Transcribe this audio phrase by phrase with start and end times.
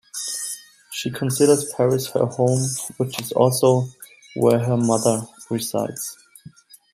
[0.89, 2.59] She considers Paris her home,
[2.97, 3.87] which is also
[4.35, 6.17] where her mother resides.